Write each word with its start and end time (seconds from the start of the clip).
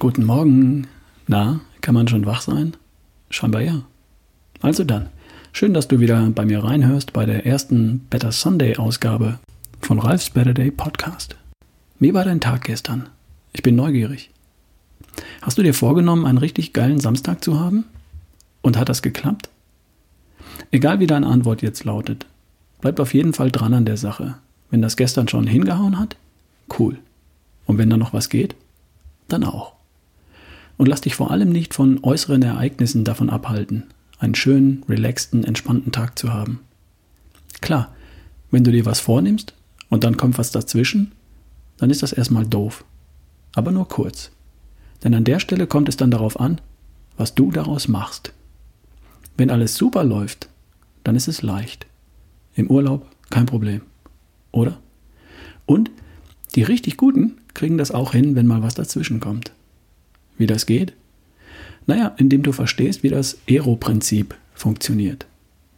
Guten 0.00 0.24
Morgen. 0.24 0.86
Na, 1.26 1.60
kann 1.82 1.94
man 1.94 2.08
schon 2.08 2.24
wach 2.24 2.40
sein? 2.40 2.74
Scheinbar 3.28 3.60
ja. 3.60 3.82
Also 4.62 4.82
dann, 4.82 5.10
schön, 5.52 5.74
dass 5.74 5.88
du 5.88 6.00
wieder 6.00 6.30
bei 6.30 6.46
mir 6.46 6.64
reinhörst 6.64 7.12
bei 7.12 7.26
der 7.26 7.44
ersten 7.44 7.98
Better 8.08 8.32
Sunday 8.32 8.78
Ausgabe 8.78 9.38
von 9.82 9.98
Ralfs 9.98 10.30
Better 10.30 10.54
Day 10.54 10.70
Podcast. 10.70 11.36
Wie 11.98 12.14
war 12.14 12.24
dein 12.24 12.40
Tag 12.40 12.64
gestern? 12.64 13.10
Ich 13.52 13.62
bin 13.62 13.76
neugierig. 13.76 14.30
Hast 15.42 15.58
du 15.58 15.62
dir 15.62 15.74
vorgenommen, 15.74 16.24
einen 16.24 16.38
richtig 16.38 16.72
geilen 16.72 16.98
Samstag 16.98 17.44
zu 17.44 17.60
haben? 17.60 17.84
Und 18.62 18.78
hat 18.78 18.88
das 18.88 19.02
geklappt? 19.02 19.50
Egal 20.70 21.00
wie 21.00 21.08
deine 21.08 21.26
Antwort 21.26 21.60
jetzt 21.60 21.84
lautet, 21.84 22.24
bleib 22.80 23.00
auf 23.00 23.12
jeden 23.12 23.34
Fall 23.34 23.50
dran 23.50 23.74
an 23.74 23.84
der 23.84 23.98
Sache. 23.98 24.38
Wenn 24.70 24.80
das 24.80 24.96
gestern 24.96 25.28
schon 25.28 25.46
hingehauen 25.46 25.98
hat, 25.98 26.16
cool. 26.78 26.96
Und 27.66 27.76
wenn 27.76 27.90
da 27.90 27.98
noch 27.98 28.14
was 28.14 28.30
geht, 28.30 28.54
dann 29.28 29.44
auch. 29.44 29.74
Und 30.80 30.86
lass 30.86 31.02
dich 31.02 31.14
vor 31.14 31.30
allem 31.30 31.50
nicht 31.50 31.74
von 31.74 32.02
äußeren 32.02 32.40
Ereignissen 32.40 33.04
davon 33.04 33.28
abhalten, 33.28 33.82
einen 34.18 34.34
schönen, 34.34 34.82
relaxten, 34.88 35.44
entspannten 35.44 35.92
Tag 35.92 36.18
zu 36.18 36.32
haben. 36.32 36.60
Klar, 37.60 37.94
wenn 38.50 38.64
du 38.64 38.72
dir 38.72 38.86
was 38.86 38.98
vornimmst 38.98 39.52
und 39.90 40.04
dann 40.04 40.16
kommt 40.16 40.38
was 40.38 40.52
dazwischen, 40.52 41.12
dann 41.76 41.90
ist 41.90 42.02
das 42.02 42.14
erstmal 42.14 42.46
doof. 42.46 42.82
Aber 43.54 43.72
nur 43.72 43.88
kurz. 43.88 44.30
Denn 45.04 45.12
an 45.12 45.24
der 45.24 45.38
Stelle 45.38 45.66
kommt 45.66 45.90
es 45.90 45.98
dann 45.98 46.10
darauf 46.10 46.40
an, 46.40 46.62
was 47.18 47.34
du 47.34 47.50
daraus 47.50 47.86
machst. 47.86 48.32
Wenn 49.36 49.50
alles 49.50 49.74
super 49.74 50.02
läuft, 50.02 50.48
dann 51.04 51.14
ist 51.14 51.28
es 51.28 51.42
leicht. 51.42 51.84
Im 52.54 52.70
Urlaub 52.70 53.06
kein 53.28 53.44
Problem. 53.44 53.82
Oder? 54.50 54.78
Und 55.66 55.90
die 56.54 56.62
richtig 56.62 56.96
Guten 56.96 57.36
kriegen 57.52 57.76
das 57.76 57.90
auch 57.90 58.12
hin, 58.12 58.34
wenn 58.34 58.46
mal 58.46 58.62
was 58.62 58.76
dazwischen 58.76 59.20
kommt. 59.20 59.52
Wie 60.40 60.46
das 60.46 60.64
geht? 60.64 60.94
Naja, 61.84 62.14
indem 62.16 62.42
du 62.42 62.52
verstehst, 62.52 63.02
wie 63.02 63.10
das 63.10 63.36
ERO-Prinzip 63.46 64.34
funktioniert. 64.54 65.26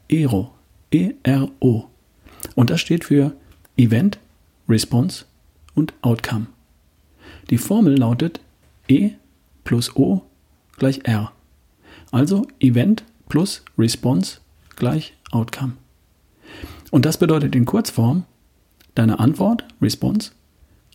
ERO. 0.09 0.53
E-R-O. 0.93 1.87
Und 2.55 2.71
das 2.71 2.81
steht 2.81 3.05
für 3.05 3.33
Event, 3.77 4.21
Response 4.69 5.25
und 5.75 5.95
Outcome. 6.03 6.47
Die 7.51 7.59
Formel 7.59 7.99
lautet 7.99 8.39
E 8.87 9.11
plus 9.65 9.97
O 9.97 10.23
gleich 10.77 11.01
R. 11.09 11.33
Also 12.13 12.47
Event 12.61 13.03
plus 13.29 13.65
Response 13.77 14.39
gleich 14.77 15.15
Outcome. 15.33 15.73
Und 16.93 17.05
das 17.05 17.19
bedeutet 17.19 17.57
in 17.57 17.65
Kurzform, 17.65 18.27
deine 18.95 19.19
Antwort, 19.19 19.65
Response, 19.81 20.31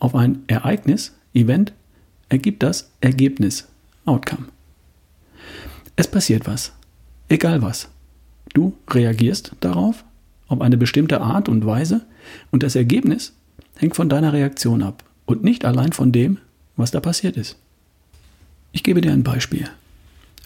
auf 0.00 0.14
ein 0.14 0.44
Ereignis, 0.46 1.14
Event, 1.34 1.74
ergibt 2.28 2.62
das 2.62 2.90
Ergebnis, 3.00 3.68
Outcome. 4.04 4.46
Es 5.96 6.08
passiert 6.08 6.46
was, 6.46 6.72
egal 7.28 7.62
was. 7.62 7.88
Du 8.54 8.74
reagierst 8.90 9.52
darauf 9.60 10.04
auf 10.48 10.60
eine 10.60 10.76
bestimmte 10.76 11.20
Art 11.20 11.48
und 11.48 11.66
Weise 11.66 12.06
und 12.50 12.62
das 12.62 12.76
Ergebnis 12.76 13.32
hängt 13.76 13.96
von 13.96 14.08
deiner 14.08 14.32
Reaktion 14.32 14.82
ab 14.82 15.04
und 15.26 15.44
nicht 15.44 15.64
allein 15.64 15.92
von 15.92 16.12
dem, 16.12 16.38
was 16.76 16.90
da 16.90 17.00
passiert 17.00 17.36
ist. 17.36 17.56
Ich 18.72 18.82
gebe 18.82 19.00
dir 19.00 19.12
ein 19.12 19.22
Beispiel. 19.22 19.68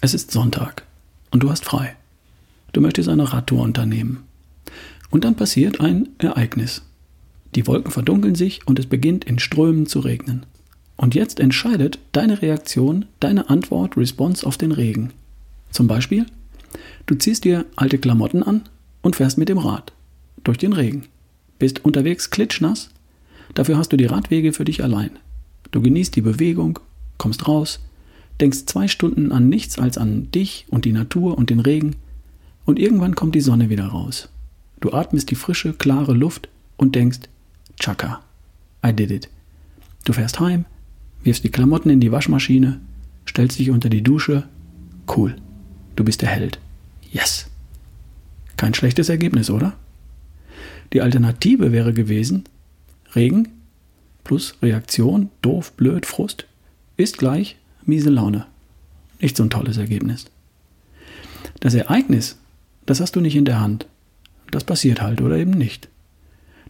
Es 0.01 0.15
ist 0.15 0.31
Sonntag 0.31 0.85
und 1.31 1.43
du 1.43 1.51
hast 1.51 1.65
frei. 1.65 1.97
Du 2.73 2.81
möchtest 2.81 3.09
eine 3.09 3.33
Radtour 3.33 3.63
unternehmen. 3.63 4.25
Und 5.11 5.25
dann 5.25 5.37
passiert 5.37 5.81
ein 5.81 6.09
Ereignis. 6.19 6.83
Die 7.55 7.67
Wolken 7.67 7.93
verdunkeln 7.93 8.35
sich 8.35 8.67
und 8.67 8.79
es 8.79 8.87
beginnt 8.87 9.25
in 9.25 9.39
Strömen 9.39 9.87
zu 9.87 10.01
regnen. 10.01 10.47
Und 11.03 11.17
jetzt 11.17 11.41
entscheidet 11.41 11.99
deine 12.13 12.43
Reaktion, 12.43 13.07
deine 13.19 13.51
Antwort, 13.51 13.97
Response 13.97 14.47
auf 14.47 14.57
den 14.57 14.71
Regen. 14.71 15.11
Zum 15.73 15.89
Beispiel, 15.89 16.27
du 17.07 17.17
ziehst 17.17 17.43
dir 17.43 17.67
alte 17.75 17.99
Klamotten 17.99 18.45
an 18.45 18.63
und 19.03 19.17
fährst 19.17 19.37
mit 19.37 19.49
dem 19.49 19.59
Rad 19.59 19.93
durch 20.45 20.59
den 20.59 20.73
Regen. 20.73 21.07
Bist 21.59 21.85
unterwegs 21.85 22.31
klitschnass, 22.31 22.91
dafür 23.55 23.79
hast 23.79 23.93
du 23.93 23.97
die 23.97 24.07
Radwege 24.07 24.53
für 24.53 24.65
dich 24.65 24.85
allein. 24.85 25.11
Du 25.73 25.83
genießt 25.83 26.15
die 26.15 26.21
Bewegung, 26.21 26.79
kommst 27.19 27.49
raus, 27.49 27.81
denkst 28.41 28.67
zwei 28.67 28.87
Stunden 28.87 29.33
an 29.33 29.49
nichts 29.49 29.81
als 29.81 29.99
an 29.99 30.31
dich 30.31 30.67
und 30.69 30.85
die 30.85 30.93
Natur 30.93 31.37
und 31.37 31.51
den 31.51 31.59
Regen 31.59 31.97
und 32.65 32.79
irgendwann 32.79 33.17
kommt 33.17 33.35
die 33.35 33.41
Sonne 33.41 33.71
wieder 33.71 33.87
raus. 33.87 34.29
Du 34.79 34.93
atmest 34.93 35.33
die 35.33 35.35
frische, 35.35 35.73
klare 35.73 36.13
Luft 36.13 36.49
und 36.77 36.95
denkst, 36.95 37.23
Chaka, 37.81 38.21
I 38.87 38.93
did 38.93 39.11
it. 39.11 39.29
Du 40.05 40.13
fährst 40.13 40.39
heim, 40.39 40.65
wirfst 41.25 41.45
die 41.45 41.51
Klamotten 41.51 41.91
in 41.91 42.01
die 42.01 42.13
Waschmaschine, 42.13 42.81
stellst 43.29 43.59
dich 43.59 43.71
unter 43.71 43.89
die 43.89 44.03
Dusche. 44.03 44.45
Cool, 45.09 45.37
du 45.97 46.05
bist 46.05 46.23
der 46.23 46.29
Held. 46.29 46.59
Yes. 47.11 47.49
Kein 48.57 48.75
schlechtes 48.75 49.09
Ergebnis, 49.09 49.51
oder? 49.51 49.75
Die 50.93 51.01
Alternative 51.01 51.73
wäre 51.73 51.93
gewesen, 51.93 52.45
Regen 53.15 53.49
plus 54.25 54.55
Reaktion, 54.63 55.31
doof, 55.43 55.73
blöd, 55.73 56.07
Frust, 56.07 56.47
ist 56.97 57.19
gleich 57.19 57.57
miese 57.85 58.11
Laune. 58.11 58.47
Nicht 59.21 59.37
so 59.37 59.43
ein 59.43 59.51
tolles 59.51 59.77
Ergebnis. 59.77 60.27
Das 61.61 61.75
Ereignis, 61.75 62.39
das 62.87 63.01
hast 63.01 63.17
du 63.17 63.21
nicht 63.21 63.37
in 63.37 63.45
der 63.45 63.61
Hand. 63.61 63.87
Das 64.51 64.65
passiert 64.65 65.01
halt 65.01 65.21
oder 65.21 65.37
eben 65.37 65.53
nicht. 65.53 65.89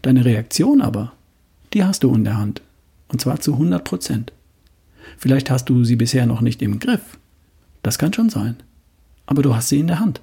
Deine 0.02 0.24
Reaktion 0.24 0.80
aber, 0.80 1.12
die 1.72 1.84
hast 1.84 2.04
du 2.04 2.14
in 2.14 2.24
der 2.24 2.36
Hand. 2.36 2.62
Und 3.08 3.20
zwar 3.20 3.40
zu 3.40 3.54
100 3.54 3.84
Prozent. 3.84 4.32
Vielleicht 5.17 5.50
hast 5.50 5.67
du 5.67 5.84
sie 5.84 5.97
bisher 5.97 6.27
noch 6.27 6.41
nicht 6.41 6.62
im 6.62 6.78
Griff. 6.78 7.19
Das 7.83 7.99
kann 7.99 8.12
schon 8.12 8.31
sein. 8.31 8.56
Aber 9.27 9.43
du 9.43 9.55
hast 9.55 9.69
sie 9.69 9.81
in 9.81 9.87
der 9.87 10.00
Hand. 10.00 10.21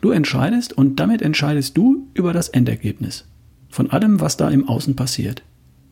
Du 0.00 0.10
entscheidest 0.10 0.72
und 0.72 1.00
damit 1.00 1.22
entscheidest 1.22 1.76
du 1.76 2.06
über 2.14 2.32
das 2.32 2.48
Endergebnis. 2.48 3.26
Von 3.68 3.90
allem, 3.90 4.20
was 4.20 4.36
da 4.36 4.48
im 4.48 4.68
Außen 4.68 4.96
passiert. 4.96 5.42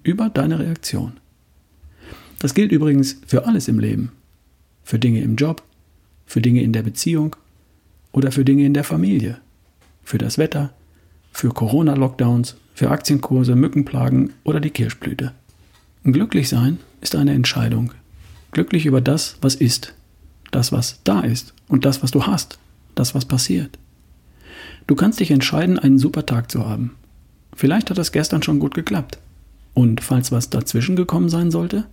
Über 0.03 0.31
deine 0.31 0.59
Reaktion. 0.59 1.15
Das 2.39 2.55
gilt 2.55 2.71
übrigens 2.71 3.21
für 3.27 3.47
alles 3.47 3.69
im 3.69 3.79
Leben. 3.79 4.13
Für 4.85 4.99
Dinge 4.99 5.21
im 5.21 5.37
Job, 5.37 5.63
für 6.27 6.41
Dinge 6.41 6.63
in 6.63 6.73
der 6.73 6.83
Beziehung 6.83 7.35
oder 8.13 8.31
für 8.31 8.45
Dinge 8.45 8.65
in 8.65 8.75
der 8.75 8.85
Familie. 8.85 9.39
Für 10.05 10.19
das 10.19 10.39
Wetter, 10.39 10.73
für 11.33 11.49
Corona-Lockdowns, 11.49 12.57
für 12.75 12.91
Aktienkurse, 12.91 13.57
Mückenplagen 13.57 14.33
oder 14.45 14.61
die 14.61 14.71
Kirschblüte. 14.71 15.33
Glücklich 16.05 16.49
sein 16.49 16.79
ist 17.01 17.15
eine 17.15 17.33
Entscheidung. 17.33 17.93
Glücklich 18.53 18.87
über 18.87 19.01
das, 19.01 19.37
was 19.41 19.55
ist, 19.55 19.95
das, 20.51 20.73
was 20.73 21.01
da 21.05 21.21
ist 21.21 21.55
und 21.69 21.85
das, 21.85 22.03
was 22.03 22.11
du 22.11 22.27
hast, 22.27 22.59
das, 22.95 23.15
was 23.15 23.25
passiert. 23.25 23.79
Du 24.87 24.95
kannst 24.95 25.21
dich 25.21 25.31
entscheiden, 25.31 25.79
einen 25.79 25.99
super 25.99 26.27
Tag 26.27 26.51
zu 26.51 26.67
haben. 26.67 26.93
Vielleicht 27.55 27.91
hat 27.91 27.99
das 27.99 28.13
gestern 28.13 28.43
schon 28.43 28.59
gut 28.59 28.75
geklappt. 28.75 29.19
Und 29.75 30.01
falls 30.01 30.33
was 30.33 30.49
dazwischen 30.49 30.97
gekommen 30.97 31.29
sein 31.29 31.51
sollte, 31.51 31.85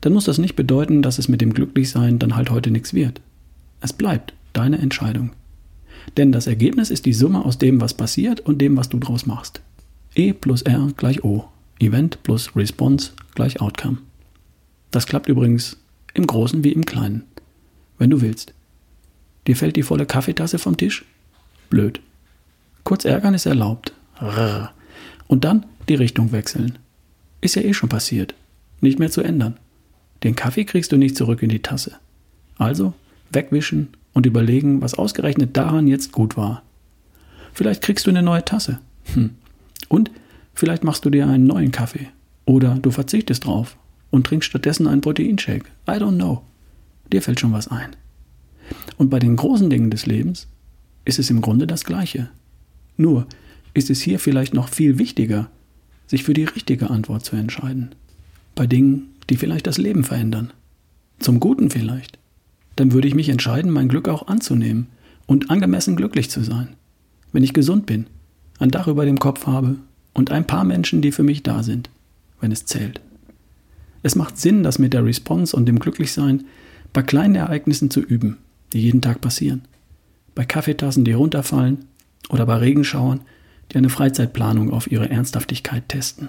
dann 0.00 0.12
muss 0.12 0.24
das 0.24 0.38
nicht 0.38 0.56
bedeuten, 0.56 1.02
dass 1.02 1.18
es 1.18 1.28
mit 1.28 1.40
dem 1.40 1.52
Glücklichsein 1.52 2.18
dann 2.18 2.36
halt 2.36 2.50
heute 2.50 2.70
nichts 2.70 2.94
wird. 2.94 3.20
Es 3.80 3.92
bleibt 3.92 4.34
deine 4.52 4.78
Entscheidung. 4.78 5.30
Denn 6.16 6.32
das 6.32 6.46
Ergebnis 6.46 6.90
ist 6.90 7.06
die 7.06 7.12
Summe 7.12 7.44
aus 7.44 7.58
dem, 7.58 7.80
was 7.80 7.94
passiert 7.94 8.40
und 8.40 8.60
dem, 8.60 8.76
was 8.76 8.88
du 8.88 8.98
draus 8.98 9.26
machst. 9.26 9.60
E 10.14 10.32
plus 10.32 10.62
R 10.62 10.88
gleich 10.96 11.24
O. 11.24 11.44
Event 11.84 12.22
plus 12.22 12.54
Response 12.56 13.12
gleich 13.34 13.60
Outcome. 13.60 13.98
Das 14.90 15.06
klappt 15.06 15.28
übrigens 15.28 15.76
im 16.14 16.26
Großen 16.26 16.64
wie 16.64 16.72
im 16.72 16.84
Kleinen. 16.84 17.24
Wenn 17.98 18.10
du 18.10 18.20
willst. 18.20 18.54
Dir 19.46 19.56
fällt 19.56 19.76
die 19.76 19.82
volle 19.82 20.06
Kaffeetasse 20.06 20.58
vom 20.58 20.76
Tisch? 20.76 21.04
Blöd. 21.70 22.00
Kurz 22.82 23.04
ärgern 23.04 23.34
ist 23.34 23.46
erlaubt. 23.46 23.92
Und 25.26 25.44
dann 25.44 25.66
die 25.88 25.94
Richtung 25.94 26.32
wechseln. 26.32 26.78
Ist 27.40 27.56
ja 27.56 27.62
eh 27.62 27.74
schon 27.74 27.88
passiert. 27.88 28.34
Nicht 28.80 28.98
mehr 28.98 29.10
zu 29.10 29.22
ändern. 29.22 29.56
Den 30.22 30.36
Kaffee 30.36 30.64
kriegst 30.64 30.92
du 30.92 30.96
nicht 30.96 31.16
zurück 31.16 31.42
in 31.42 31.48
die 31.50 31.62
Tasse. 31.62 31.96
Also 32.56 32.94
wegwischen 33.30 33.88
und 34.12 34.26
überlegen, 34.26 34.80
was 34.80 34.94
ausgerechnet 34.94 35.56
daran 35.56 35.88
jetzt 35.88 36.12
gut 36.12 36.36
war. 36.36 36.62
Vielleicht 37.52 37.82
kriegst 37.82 38.06
du 38.06 38.10
eine 38.10 38.22
neue 38.22 38.44
Tasse. 38.44 38.80
Hm. 39.12 39.30
Und 39.88 40.10
vielleicht 40.54 40.84
machst 40.84 41.04
du 41.04 41.10
dir 41.10 41.26
einen 41.26 41.46
neuen 41.46 41.72
Kaffee. 41.72 42.08
Oder 42.46 42.74
du 42.74 42.90
verzichtest 42.90 43.44
drauf 43.44 43.76
und 44.10 44.26
trinkst 44.26 44.48
stattdessen 44.48 44.86
einen 44.86 45.00
Proteinshake. 45.00 45.66
I 45.88 45.92
don't 45.92 46.16
know. 46.16 46.42
Dir 47.12 47.22
fällt 47.22 47.40
schon 47.40 47.52
was 47.52 47.68
ein. 47.68 47.96
Und 48.96 49.10
bei 49.10 49.18
den 49.18 49.36
großen 49.36 49.70
Dingen 49.70 49.90
des 49.90 50.06
Lebens 50.06 50.48
ist 51.04 51.18
es 51.18 51.30
im 51.30 51.40
Grunde 51.40 51.66
das 51.66 51.84
Gleiche. 51.84 52.30
Nur 52.96 53.26
ist 53.74 53.90
es 53.90 54.00
hier 54.00 54.18
vielleicht 54.18 54.54
noch 54.54 54.68
viel 54.68 54.98
wichtiger, 54.98 55.50
sich 56.06 56.24
für 56.24 56.34
die 56.34 56.44
richtige 56.44 56.90
Antwort 56.90 57.24
zu 57.24 57.36
entscheiden. 57.36 57.94
Bei 58.54 58.66
Dingen, 58.66 59.08
die 59.30 59.36
vielleicht 59.36 59.66
das 59.66 59.78
Leben 59.78 60.04
verändern. 60.04 60.52
Zum 61.18 61.40
Guten 61.40 61.70
vielleicht 61.70 62.18
dann 62.76 62.92
würde 62.92 63.08
ich 63.08 63.14
mich 63.14 63.28
entscheiden, 63.28 63.70
mein 63.70 63.88
Glück 63.88 64.08
auch 64.08 64.26
anzunehmen 64.26 64.88
und 65.26 65.50
angemessen 65.50 65.96
glücklich 65.96 66.30
zu 66.30 66.42
sein. 66.42 66.68
Wenn 67.32 67.44
ich 67.44 67.52
gesund 67.52 67.86
bin, 67.86 68.06
ein 68.58 68.70
Dach 68.70 68.88
über 68.88 69.04
dem 69.04 69.18
Kopf 69.18 69.46
habe 69.46 69.76
und 70.14 70.30
ein 70.30 70.46
paar 70.46 70.64
Menschen, 70.64 71.02
die 71.02 71.12
für 71.12 71.22
mich 71.22 71.42
da 71.42 71.62
sind, 71.62 71.90
wenn 72.40 72.52
es 72.52 72.64
zählt. 72.64 73.00
Es 74.02 74.14
macht 74.14 74.38
Sinn, 74.38 74.62
das 74.62 74.78
mit 74.78 74.94
der 74.94 75.04
Response 75.04 75.54
und 75.54 75.66
dem 75.66 75.78
Glücklichsein 75.78 76.44
bei 76.92 77.02
kleinen 77.02 77.34
Ereignissen 77.34 77.90
zu 77.90 78.00
üben, 78.00 78.38
die 78.72 78.80
jeden 78.80 79.02
Tag 79.02 79.20
passieren. 79.20 79.62
Bei 80.34 80.44
Kaffeetassen, 80.44 81.04
die 81.04 81.12
runterfallen 81.12 81.86
oder 82.28 82.46
bei 82.46 82.56
Regenschauern, 82.56 83.20
die 83.72 83.78
eine 83.78 83.88
Freizeitplanung 83.88 84.72
auf 84.72 84.90
ihre 84.90 85.10
Ernsthaftigkeit 85.10 85.88
testen. 85.88 86.28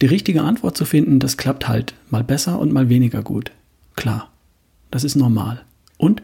Die 0.00 0.06
richtige 0.06 0.42
Antwort 0.42 0.76
zu 0.76 0.84
finden, 0.84 1.18
das 1.18 1.36
klappt 1.36 1.68
halt 1.68 1.94
mal 2.08 2.24
besser 2.24 2.58
und 2.58 2.72
mal 2.72 2.88
weniger 2.88 3.22
gut. 3.22 3.52
Klar, 3.96 4.30
das 4.90 5.04
ist 5.04 5.14
normal. 5.14 5.62
Und 5.98 6.22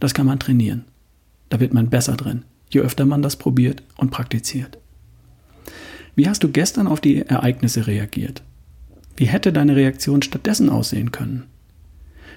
das 0.00 0.14
kann 0.14 0.26
man 0.26 0.38
trainieren. 0.38 0.84
Da 1.48 1.60
wird 1.60 1.74
man 1.74 1.90
besser 1.90 2.16
drin, 2.16 2.42
je 2.70 2.80
öfter 2.80 3.04
man 3.04 3.22
das 3.22 3.36
probiert 3.36 3.82
und 3.96 4.10
praktiziert. 4.10 4.78
Wie 6.16 6.28
hast 6.28 6.44
du 6.44 6.48
gestern 6.48 6.86
auf 6.86 7.00
die 7.00 7.22
Ereignisse 7.22 7.86
reagiert? 7.86 8.42
Wie 9.16 9.26
hätte 9.26 9.52
deine 9.52 9.76
Reaktion 9.76 10.22
stattdessen 10.22 10.70
aussehen 10.70 11.10
können? 11.10 11.44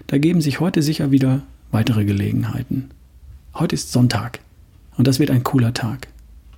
Da 0.07 0.18
geben 0.18 0.41
sich 0.41 0.59
heute 0.59 0.81
sicher 0.81 1.12
wieder 1.12 1.44
weitere 1.71 2.06
Gelegenheiten. 2.06 2.89
Heute 3.53 3.75
ist 3.75 3.91
Sonntag 3.91 4.39
und 4.97 5.07
das 5.07 5.19
wird 5.19 5.31
ein 5.31 5.44
cooler 5.44 5.74
Tag, 5.74 6.07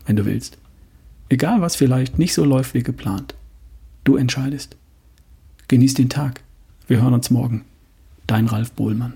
wenn 0.06 0.16
du 0.16 0.26
willst. 0.26 0.58
Egal 1.30 1.62
was 1.62 1.76
vielleicht 1.76 2.18
nicht 2.20 2.34
so 2.34 2.46
läuft 2.46 2.74
wie 2.74 2.84
geplant. 2.84 3.36
Du 4.04 4.16
entscheidest. 4.16 4.76
Genieß 5.68 5.94
den 5.94 6.10
Tag. 6.10 6.42
Wir 6.88 7.02
hören 7.02 7.14
uns 7.14 7.30
morgen. 7.30 7.66
Dein 8.28 8.48
Ralf 8.48 8.72
Bohlmann. 8.72 9.14